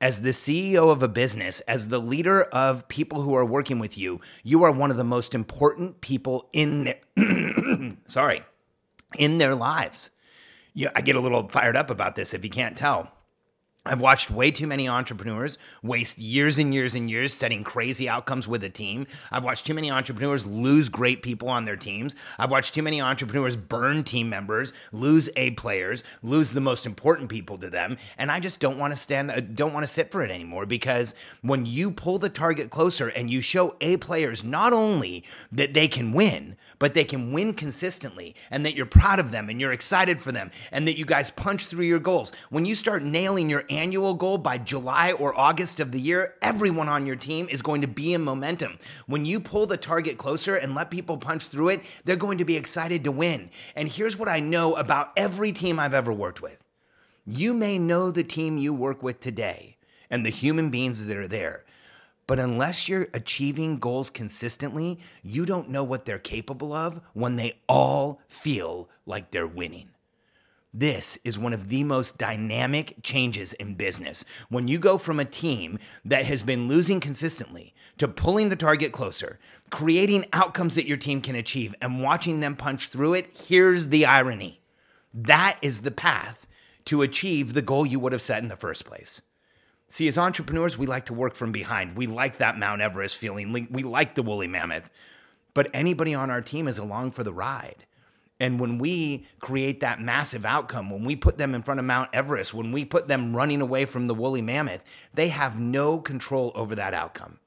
As 0.00 0.20
the 0.20 0.30
CEO 0.30 0.90
of 0.90 1.02
a 1.02 1.08
business, 1.08 1.60
as 1.62 1.88
the 1.88 1.98
leader 1.98 2.42
of 2.42 2.86
people 2.88 3.22
who 3.22 3.34
are 3.34 3.44
working 3.44 3.78
with 3.78 3.96
you, 3.96 4.20
you 4.42 4.62
are 4.62 4.70
one 4.70 4.90
of 4.90 4.96
the 4.96 5.04
most 5.04 5.34
important 5.34 6.00
people 6.00 6.48
in 6.52 6.84
their 6.84 7.96
sorry, 8.06 8.42
in 9.18 9.38
their 9.38 9.54
lives. 9.54 10.10
Yeah, 10.74 10.90
I 10.94 11.00
get 11.00 11.16
a 11.16 11.20
little 11.20 11.48
fired 11.48 11.76
up 11.76 11.90
about 11.90 12.16
this 12.16 12.34
if 12.34 12.44
you 12.44 12.50
can't 12.50 12.76
tell. 12.76 13.10
I've 13.86 14.00
watched 14.00 14.30
way 14.30 14.50
too 14.50 14.66
many 14.66 14.88
entrepreneurs 14.88 15.58
waste 15.82 16.16
years 16.18 16.58
and 16.58 16.72
years 16.72 16.94
and 16.94 17.10
years 17.10 17.34
setting 17.34 17.62
crazy 17.62 18.08
outcomes 18.08 18.48
with 18.48 18.64
a 18.64 18.70
team. 18.70 19.06
I've 19.30 19.44
watched 19.44 19.66
too 19.66 19.74
many 19.74 19.90
entrepreneurs 19.90 20.46
lose 20.46 20.88
great 20.88 21.20
people 21.20 21.50
on 21.50 21.66
their 21.66 21.76
teams. 21.76 22.16
I've 22.38 22.50
watched 22.50 22.72
too 22.72 22.80
many 22.80 23.02
entrepreneurs 23.02 23.58
burn 23.58 24.02
team 24.02 24.30
members, 24.30 24.72
lose 24.92 25.28
A 25.36 25.50
players, 25.50 26.02
lose 26.22 26.52
the 26.52 26.62
most 26.62 26.86
important 26.86 27.28
people 27.28 27.58
to 27.58 27.68
them, 27.68 27.98
and 28.16 28.32
I 28.32 28.40
just 28.40 28.58
don't 28.58 28.78
want 28.78 28.94
to 28.94 28.96
stand 28.96 29.30
uh, 29.30 29.40
don't 29.40 29.74
want 29.74 29.84
to 29.84 29.92
sit 29.92 30.10
for 30.10 30.24
it 30.24 30.30
anymore 30.30 30.64
because 30.64 31.14
when 31.42 31.66
you 31.66 31.90
pull 31.90 32.18
the 32.18 32.30
target 32.30 32.70
closer 32.70 33.08
and 33.08 33.28
you 33.28 33.42
show 33.42 33.76
A 33.82 33.98
players 33.98 34.42
not 34.42 34.72
only 34.72 35.24
that 35.52 35.74
they 35.74 35.88
can 35.88 36.14
win, 36.14 36.56
but 36.78 36.94
they 36.94 37.04
can 37.04 37.34
win 37.34 37.52
consistently 37.52 38.34
and 38.50 38.64
that 38.64 38.74
you're 38.74 38.86
proud 38.86 39.18
of 39.18 39.30
them 39.30 39.50
and 39.50 39.60
you're 39.60 39.72
excited 39.72 40.22
for 40.22 40.32
them 40.32 40.50
and 40.72 40.88
that 40.88 40.96
you 40.96 41.04
guys 41.04 41.30
punch 41.32 41.66
through 41.66 41.84
your 41.84 41.98
goals. 41.98 42.32
When 42.48 42.64
you 42.64 42.74
start 42.74 43.02
nailing 43.02 43.50
your 43.50 43.64
annual 43.76 44.14
goal 44.14 44.38
by 44.38 44.58
July 44.58 45.12
or 45.12 45.38
August 45.38 45.80
of 45.80 45.92
the 45.92 46.00
year, 46.00 46.34
everyone 46.42 46.88
on 46.88 47.06
your 47.06 47.16
team 47.16 47.48
is 47.50 47.62
going 47.62 47.80
to 47.80 47.88
be 47.88 48.14
in 48.14 48.22
momentum. 48.22 48.78
When 49.06 49.24
you 49.24 49.40
pull 49.40 49.66
the 49.66 49.76
target 49.76 50.18
closer 50.18 50.56
and 50.56 50.74
let 50.74 50.90
people 50.90 51.16
punch 51.16 51.48
through 51.48 51.70
it, 51.70 51.80
they're 52.04 52.16
going 52.16 52.38
to 52.38 52.44
be 52.44 52.56
excited 52.56 53.04
to 53.04 53.12
win. 53.12 53.50
And 53.76 53.88
here's 53.88 54.16
what 54.16 54.28
I 54.28 54.40
know 54.40 54.74
about 54.74 55.12
every 55.16 55.52
team 55.52 55.78
I've 55.78 55.94
ever 55.94 56.12
worked 56.12 56.42
with 56.42 56.58
you 57.26 57.54
may 57.54 57.78
know 57.78 58.10
the 58.10 58.24
team 58.24 58.58
you 58.58 58.74
work 58.74 59.02
with 59.02 59.18
today 59.18 59.78
and 60.10 60.24
the 60.24 60.30
human 60.30 60.70
beings 60.70 61.04
that 61.04 61.16
are 61.16 61.28
there. 61.28 61.64
But 62.26 62.38
unless 62.38 62.88
you're 62.88 63.08
achieving 63.12 63.78
goals 63.78 64.10
consistently, 64.10 65.00
you 65.22 65.44
don't 65.44 65.68
know 65.68 65.84
what 65.84 66.04
they're 66.04 66.18
capable 66.18 66.72
of 66.72 67.00
when 67.12 67.36
they 67.36 67.60
all 67.68 68.20
feel 68.28 68.88
like 69.06 69.30
they're 69.30 69.46
winning. 69.46 69.90
This 70.76 71.16
is 71.22 71.38
one 71.38 71.52
of 71.52 71.68
the 71.68 71.84
most 71.84 72.18
dynamic 72.18 72.96
changes 73.04 73.52
in 73.52 73.76
business. 73.76 74.24
When 74.48 74.66
you 74.66 74.80
go 74.80 74.98
from 74.98 75.20
a 75.20 75.24
team 75.24 75.78
that 76.04 76.24
has 76.24 76.42
been 76.42 76.66
losing 76.66 76.98
consistently 76.98 77.72
to 77.98 78.08
pulling 78.08 78.48
the 78.48 78.56
target 78.56 78.90
closer, 78.90 79.38
creating 79.70 80.26
outcomes 80.32 80.74
that 80.74 80.86
your 80.88 80.96
team 80.96 81.20
can 81.20 81.36
achieve, 81.36 81.76
and 81.80 82.02
watching 82.02 82.40
them 82.40 82.56
punch 82.56 82.88
through 82.88 83.14
it, 83.14 83.38
here's 83.46 83.86
the 83.86 84.04
irony. 84.04 84.60
That 85.14 85.58
is 85.62 85.82
the 85.82 85.92
path 85.92 86.44
to 86.86 87.02
achieve 87.02 87.54
the 87.54 87.62
goal 87.62 87.86
you 87.86 88.00
would 88.00 88.12
have 88.12 88.20
set 88.20 88.42
in 88.42 88.48
the 88.48 88.56
first 88.56 88.84
place. 88.84 89.22
See, 89.86 90.08
as 90.08 90.18
entrepreneurs, 90.18 90.76
we 90.76 90.86
like 90.86 91.06
to 91.06 91.14
work 91.14 91.36
from 91.36 91.52
behind. 91.52 91.96
We 91.96 92.08
like 92.08 92.38
that 92.38 92.58
Mount 92.58 92.82
Everest 92.82 93.16
feeling. 93.16 93.52
We 93.52 93.84
like 93.84 94.16
the 94.16 94.24
woolly 94.24 94.48
mammoth. 94.48 94.90
But 95.54 95.70
anybody 95.72 96.14
on 96.14 96.32
our 96.32 96.42
team 96.42 96.66
is 96.66 96.78
along 96.78 97.12
for 97.12 97.22
the 97.22 97.32
ride. 97.32 97.86
And 98.40 98.58
when 98.58 98.78
we 98.78 99.26
create 99.38 99.80
that 99.80 100.00
massive 100.00 100.44
outcome, 100.44 100.90
when 100.90 101.04
we 101.04 101.14
put 101.14 101.38
them 101.38 101.54
in 101.54 101.62
front 101.62 101.78
of 101.78 101.86
Mount 101.86 102.10
Everest, 102.12 102.52
when 102.52 102.72
we 102.72 102.84
put 102.84 103.06
them 103.06 103.34
running 103.34 103.60
away 103.60 103.84
from 103.84 104.06
the 104.06 104.14
woolly 104.14 104.42
mammoth, 104.42 104.82
they 105.14 105.28
have 105.28 105.58
no 105.58 105.98
control 105.98 106.50
over 106.54 106.74
that 106.74 106.94
outcome. 106.94 107.38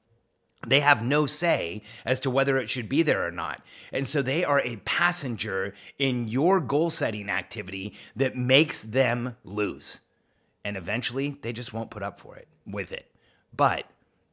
They 0.66 0.80
have 0.80 1.04
no 1.04 1.26
say 1.26 1.82
as 2.04 2.20
to 2.20 2.30
whether 2.30 2.56
it 2.56 2.68
should 2.68 2.88
be 2.88 3.02
there 3.02 3.26
or 3.26 3.30
not. 3.30 3.62
And 3.92 4.08
so 4.08 4.22
they 4.22 4.44
are 4.44 4.60
a 4.60 4.76
passenger 4.76 5.74
in 5.98 6.26
your 6.26 6.60
goal 6.60 6.90
setting 6.90 7.28
activity 7.30 7.94
that 8.16 8.36
makes 8.36 8.82
them 8.82 9.36
lose. 9.44 10.00
And 10.64 10.76
eventually 10.76 11.38
they 11.42 11.52
just 11.52 11.72
won't 11.72 11.90
put 11.90 12.02
up 12.02 12.18
for 12.18 12.36
it 12.36 12.48
with 12.66 12.92
it. 12.92 13.06
But 13.56 13.84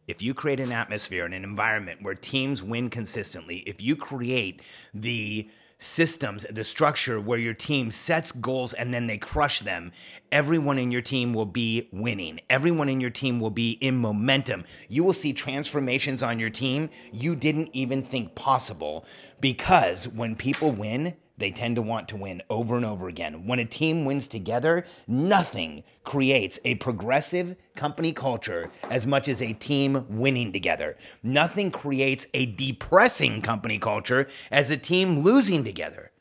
if 0.08 0.22
you 0.22 0.34
create 0.34 0.60
an 0.60 0.72
atmosphere 0.72 1.26
and 1.26 1.34
an 1.34 1.44
environment 1.44 2.02
where 2.02 2.16
teams 2.16 2.64
win 2.64 2.90
consistently, 2.90 3.58
if 3.60 3.82
you 3.82 3.96
create 3.96 4.62
the 4.94 5.48
systems, 5.78 6.46
the 6.50 6.64
structure 6.64 7.20
where 7.20 7.40
your 7.40 7.54
team 7.54 7.92
sets 7.92 8.32
goals 8.32 8.74
and 8.74 8.94
then 8.94 9.08
they 9.08 9.18
crush 9.18 9.60
them, 9.62 9.92
everyone 10.32 10.80
in 10.80 10.92
your 10.92 11.02
team 11.02 11.34
will 11.34 11.46
be 11.46 11.90
winning. 11.92 12.40
Everyone 12.50 12.90
in 12.90 13.02
your 13.02 13.10
team 13.10 13.40
will 13.40 13.50
be 13.50 13.72
in 13.72 13.98
momentum. 13.98 14.64
You 14.90 15.04
will 15.04 15.14
see 15.14 15.34
transformations 15.34 16.24
on 16.24 16.40
your 16.40 16.50
team 16.50 16.90
you 17.12 17.36
didn't 17.36 17.70
even 17.74 18.04
think 18.04 18.36
possible 18.36 19.06
because 19.42 20.08
when 20.08 20.36
people 20.36 20.72
win, 20.72 21.16
they 21.38 21.52
tend 21.52 21.76
to 21.76 21.82
want 21.82 22.08
to 22.10 22.16
win 22.16 22.42
over 22.50 22.76
and 22.76 22.86
over 22.86 23.08
again. 23.08 23.46
When 23.46 23.60
a 23.60 23.66
team 23.66 24.06
wins 24.06 24.28
together, 24.28 24.86
nothing 25.08 25.84
creates 26.04 26.60
a 26.64 26.76
progressive 26.76 27.56
company 27.76 28.14
culture 28.14 28.72
as 28.90 29.06
much 29.06 29.28
as 29.28 29.42
a 29.42 29.54
team 29.54 30.06
winning 30.10 30.54
together. 30.54 30.98
Nothing 31.22 31.72
creates 31.72 32.28
a 32.34 32.46
depressing 32.46 33.42
company 33.42 33.80
culture 33.80 34.28
as 34.50 34.72
a 34.72 34.78
team 34.78 35.20
losing 35.20 35.64
together. 35.64 36.12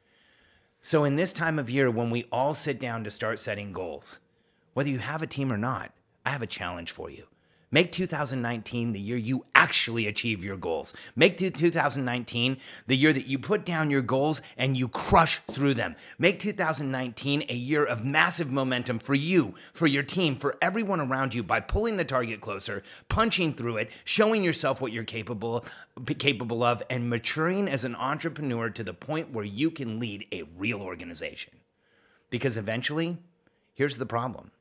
So, 0.80 1.04
in 1.04 1.14
this 1.14 1.32
time 1.32 1.58
of 1.58 1.70
year, 1.70 1.90
when 1.90 2.10
we 2.10 2.24
all 2.30 2.52
sit 2.52 2.78
down 2.78 3.04
to 3.04 3.10
start 3.10 3.40
setting 3.40 3.72
goals, 3.72 4.20
whether 4.74 4.90
you 4.90 4.98
have 4.98 5.22
a 5.22 5.26
team 5.26 5.52
or 5.52 5.56
not, 5.56 5.92
I 6.26 6.30
have 6.30 6.42
a 6.42 6.46
challenge 6.46 6.90
for 6.90 7.08
you. 7.08 7.26
Make 7.74 7.90
2019 7.90 8.92
the 8.92 9.00
year 9.00 9.16
you 9.16 9.46
actually 9.56 10.06
achieve 10.06 10.44
your 10.44 10.56
goals. 10.56 10.94
Make 11.16 11.36
2019 11.36 12.58
the 12.86 12.96
year 12.96 13.12
that 13.12 13.26
you 13.26 13.36
put 13.36 13.64
down 13.64 13.90
your 13.90 14.00
goals 14.00 14.42
and 14.56 14.76
you 14.76 14.86
crush 14.86 15.40
through 15.50 15.74
them. 15.74 15.96
Make 16.16 16.38
2019 16.38 17.46
a 17.48 17.54
year 17.54 17.84
of 17.84 18.04
massive 18.04 18.52
momentum 18.52 19.00
for 19.00 19.16
you, 19.16 19.56
for 19.72 19.88
your 19.88 20.04
team, 20.04 20.36
for 20.36 20.56
everyone 20.62 21.00
around 21.00 21.34
you 21.34 21.42
by 21.42 21.58
pulling 21.58 21.96
the 21.96 22.04
target 22.04 22.40
closer, 22.40 22.84
punching 23.08 23.54
through 23.54 23.78
it, 23.78 23.90
showing 24.04 24.44
yourself 24.44 24.80
what 24.80 24.92
you're 24.92 25.02
capable 25.02 25.64
capable 26.20 26.62
of 26.62 26.80
and 26.90 27.10
maturing 27.10 27.66
as 27.66 27.84
an 27.84 27.96
entrepreneur 27.96 28.70
to 28.70 28.84
the 28.84 28.94
point 28.94 29.32
where 29.32 29.44
you 29.44 29.72
can 29.72 29.98
lead 29.98 30.24
a 30.30 30.44
real 30.56 30.80
organization. 30.80 31.54
Because 32.30 32.56
eventually, 32.56 33.18
here's 33.74 33.98
the 33.98 34.06
problem 34.06 34.52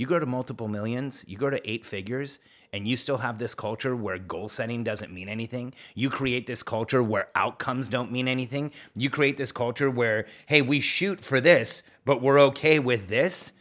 you 0.00 0.06
go 0.06 0.18
to 0.18 0.24
multiple 0.24 0.66
millions, 0.66 1.26
you 1.28 1.36
go 1.36 1.50
to 1.50 1.70
eight 1.70 1.84
figures, 1.84 2.38
and 2.72 2.88
you 2.88 2.96
still 2.96 3.18
have 3.18 3.38
this 3.38 3.54
culture 3.54 3.94
where 3.94 4.16
goal 4.16 4.48
setting 4.48 4.82
doesn't 4.82 5.12
mean 5.12 5.28
anything. 5.28 5.74
You 5.94 6.08
create 6.08 6.46
this 6.46 6.62
culture 6.62 7.02
where 7.02 7.28
outcomes 7.34 7.86
don't 7.86 8.10
mean 8.10 8.26
anything. 8.26 8.72
You 8.96 9.10
create 9.10 9.36
this 9.36 9.52
culture 9.52 9.90
where, 9.90 10.24
hey, 10.46 10.62
we 10.62 10.80
shoot 10.80 11.20
for 11.20 11.38
this, 11.38 11.82
but 12.06 12.22
we're 12.22 12.40
okay 12.40 12.78
with 12.78 13.08
this. 13.08 13.52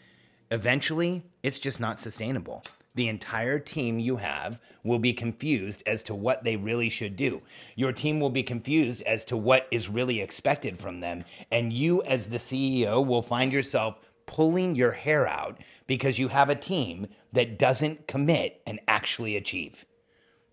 Eventually, 0.50 1.24
it's 1.44 1.60
just 1.60 1.82
not 1.82 2.00
sustainable. 2.00 2.64
The 2.96 3.10
entire 3.10 3.60
team 3.60 4.00
you 4.00 4.16
have 4.16 4.62
will 4.86 5.00
be 5.00 5.14
confused 5.14 5.84
as 5.86 6.02
to 6.04 6.16
what 6.16 6.46
they 6.46 6.56
really 6.56 6.90
should 6.90 7.18
do. 7.18 7.42
Your 7.76 7.92
team 7.92 8.22
will 8.22 8.30
be 8.30 8.44
confused 8.44 9.02
as 9.04 9.26
to 9.26 9.36
what 9.36 9.68
is 9.72 9.90
really 9.90 10.22
expected 10.22 10.80
from 10.80 11.02
them. 11.02 11.26
And 11.52 11.74
you, 11.74 12.02
as 12.04 12.28
the 12.28 12.38
CEO, 12.38 13.06
will 13.06 13.22
find 13.22 13.52
yourself 13.52 14.00
pulling 14.30 14.76
your 14.76 14.92
hair 14.92 15.28
out 15.28 15.58
because 15.88 16.20
you 16.20 16.28
have 16.28 16.52
a 16.52 16.56
team 16.56 17.08
that 17.34 17.58
doesn't 17.58 18.08
commit 18.08 18.62
and 18.68 18.80
actually 18.88 19.36
achieve. 19.36 19.88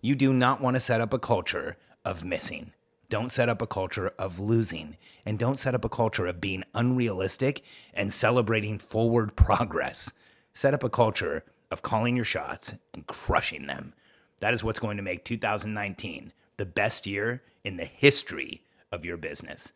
You 0.01 0.15
do 0.15 0.33
not 0.33 0.59
want 0.59 0.73
to 0.73 0.79
set 0.79 0.99
up 0.99 1.13
a 1.13 1.19
culture 1.19 1.77
of 2.03 2.25
missing. 2.25 2.73
Don't 3.09 3.31
set 3.31 3.49
up 3.49 3.61
a 3.61 3.67
culture 3.67 4.11
of 4.17 4.39
losing 4.39 4.97
and 5.27 5.37
don't 5.37 5.59
set 5.59 5.75
up 5.75 5.85
a 5.85 5.89
culture 5.89 6.25
of 6.25 6.41
being 6.41 6.63
unrealistic 6.73 7.61
and 7.93 8.11
celebrating 8.11 8.79
forward 8.79 9.35
progress. 9.35 10.11
Set 10.53 10.73
up 10.73 10.83
a 10.83 10.89
culture 10.89 11.43
of 11.69 11.83
calling 11.83 12.15
your 12.15 12.25
shots 12.25 12.73
and 12.95 13.05
crushing 13.05 13.67
them. 13.67 13.93
That 14.39 14.55
is 14.55 14.63
what's 14.63 14.79
going 14.79 14.97
to 14.97 15.03
make 15.03 15.23
2019 15.23 16.33
the 16.57 16.65
best 16.65 17.05
year 17.05 17.43
in 17.63 17.77
the 17.77 17.85
history 17.85 18.63
of 18.91 19.05
your 19.05 19.17
business. 19.17 19.71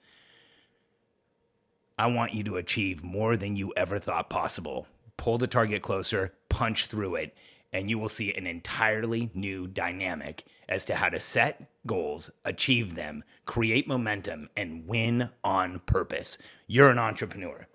I 2.01 2.07
want 2.07 2.33
you 2.33 2.43
to 2.45 2.57
achieve 2.57 3.03
more 3.03 3.37
than 3.37 3.55
you 3.55 3.73
ever 3.77 3.99
thought 3.99 4.27
possible. 4.27 4.87
Pull 5.17 5.37
the 5.37 5.45
target 5.45 5.83
closer, 5.83 6.33
punch 6.49 6.87
through 6.87 7.13
it, 7.17 7.35
and 7.73 7.91
you 7.91 7.99
will 7.99 8.09
see 8.09 8.33
an 8.33 8.47
entirely 8.47 9.29
new 9.35 9.67
dynamic 9.67 10.43
as 10.67 10.83
to 10.85 10.95
how 10.95 11.09
to 11.09 11.19
set 11.19 11.69
goals, 11.85 12.31
achieve 12.43 12.95
them, 12.95 13.23
create 13.45 13.87
momentum, 13.87 14.49
and 14.57 14.87
win 14.87 15.29
on 15.43 15.79
purpose. 15.85 16.39
You're 16.65 16.89
an 16.89 16.97
entrepreneur. 16.97 17.67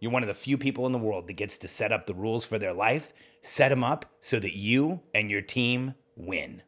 You're 0.00 0.12
one 0.12 0.22
of 0.22 0.28
the 0.28 0.34
few 0.34 0.56
people 0.56 0.86
in 0.86 0.92
the 0.92 0.98
world 0.98 1.26
that 1.26 1.34
gets 1.34 1.58
to 1.58 1.68
set 1.68 1.92
up 1.92 2.06
the 2.06 2.14
rules 2.14 2.42
for 2.42 2.58
their 2.58 2.72
life, 2.72 3.12
set 3.42 3.68
them 3.68 3.84
up 3.84 4.06
so 4.22 4.40
that 4.40 4.56
you 4.56 5.02
and 5.14 5.30
your 5.30 5.42
team 5.42 5.94
win 6.16 6.62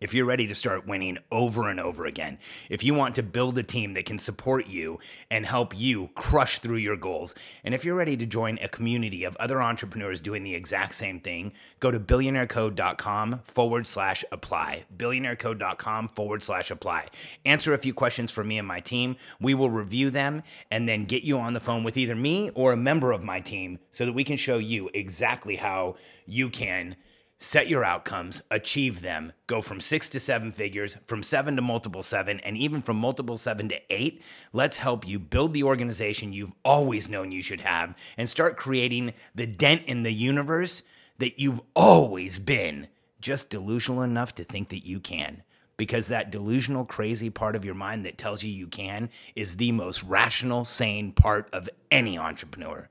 if 0.00 0.12
you're 0.12 0.24
ready 0.24 0.46
to 0.46 0.54
start 0.54 0.86
winning 0.86 1.18
over 1.32 1.68
and 1.68 1.80
over 1.80 2.04
again, 2.04 2.38
if 2.68 2.84
you 2.84 2.94
want 2.94 3.14
to 3.14 3.22
build 3.22 3.58
a 3.58 3.62
team 3.62 3.94
that 3.94 4.04
can 4.04 4.18
support 4.18 4.66
you 4.66 4.98
and 5.30 5.46
help 5.46 5.76
you 5.76 6.10
crush 6.14 6.58
through 6.58 6.76
your 6.76 6.96
goals, 6.96 7.34
and 7.64 7.74
if 7.74 7.84
you're 7.84 7.96
ready 7.96 8.16
to 8.16 8.26
join 8.26 8.58
a 8.60 8.68
community 8.68 9.24
of 9.24 9.36
other 9.36 9.62
entrepreneurs 9.62 10.20
doing 10.20 10.42
the 10.42 10.54
exact 10.54 10.94
same 10.94 11.20
thing, 11.20 11.52
go 11.80 11.90
to 11.90 11.98
billionairecode.com 11.98 13.40
forward 13.44 13.86
slash 13.86 14.24
apply. 14.32 14.84
Billionairecode.com 14.96 16.08
forward 16.08 16.42
slash 16.42 16.70
apply. 16.70 17.06
Answer 17.44 17.72
a 17.72 17.78
few 17.78 17.94
questions 17.94 18.30
for 18.30 18.44
me 18.44 18.58
and 18.58 18.68
my 18.68 18.80
team. 18.80 19.16
We 19.40 19.54
will 19.54 19.70
review 19.70 20.10
them 20.10 20.42
and 20.70 20.88
then 20.88 21.04
get 21.04 21.22
you 21.22 21.38
on 21.38 21.54
the 21.54 21.60
phone 21.60 21.84
with 21.84 21.96
either 21.96 22.14
me 22.14 22.50
or 22.54 22.72
a 22.72 22.76
member 22.76 23.12
of 23.12 23.24
my 23.24 23.40
team 23.40 23.78
so 23.90 24.04
that 24.04 24.12
we 24.12 24.24
can 24.24 24.36
show 24.36 24.58
you 24.58 24.90
exactly 24.92 25.56
how 25.56 25.96
you 26.26 26.50
can 26.50 26.96
set 27.38 27.68
your 27.68 27.84
outcomes, 27.84 28.42
achieve 28.50 29.02
them, 29.02 29.32
go 29.46 29.60
from 29.60 29.80
six 29.80 30.08
to 30.08 30.20
seven 30.20 30.52
figures, 30.52 30.96
from 31.06 31.22
seven 31.22 31.56
to 31.56 31.62
multiple 31.62 32.02
seven, 32.02 32.40
and 32.40 32.56
even 32.56 32.80
from 32.80 32.96
multiple 32.96 33.36
seven 33.36 33.68
to 33.68 33.76
eight. 33.90 34.22
Let's 34.52 34.78
help 34.78 35.06
you 35.06 35.18
build 35.18 35.52
the 35.52 35.64
organization 35.64 36.32
you've 36.32 36.54
always 36.64 37.08
known 37.08 37.32
you 37.32 37.42
should 37.42 37.60
have 37.60 37.94
and 38.16 38.28
start 38.28 38.56
creating 38.56 39.12
the 39.34 39.46
dent 39.46 39.82
in 39.86 40.02
the 40.02 40.12
universe 40.12 40.82
that 41.18 41.38
you've 41.38 41.62
always 41.74 42.38
been 42.38 42.88
just 43.20 43.50
delusional 43.50 44.02
enough 44.02 44.34
to 44.36 44.44
think 44.44 44.68
that 44.70 44.86
you 44.86 45.00
can. 45.00 45.42
Because 45.76 46.08
that 46.08 46.30
delusional, 46.30 46.86
crazy 46.86 47.28
part 47.28 47.54
of 47.54 47.64
your 47.64 47.74
mind 47.74 48.06
that 48.06 48.16
tells 48.16 48.42
you 48.42 48.50
you 48.50 48.66
can 48.66 49.10
is 49.34 49.56
the 49.56 49.72
most 49.72 50.02
rational, 50.04 50.64
sane 50.64 51.12
part 51.12 51.50
of 51.52 51.68
any 51.90 52.16
entrepreneur. 52.16 52.88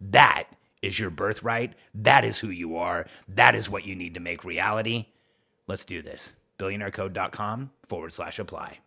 That 0.00 0.44
is 0.82 0.98
your 0.98 1.10
birthright. 1.10 1.74
That 1.94 2.24
is 2.24 2.38
who 2.38 2.50
you 2.50 2.76
are. 2.76 3.06
That 3.28 3.54
is 3.54 3.68
what 3.68 3.86
you 3.86 3.94
need 3.94 4.14
to 4.14 4.20
make 4.20 4.44
reality. 4.44 5.06
Let's 5.66 5.84
do 5.84 6.02
this. 6.02 6.34
BillionaireCode.com 6.58 7.70
forward 7.86 8.12
slash 8.12 8.38
apply. 8.38 8.78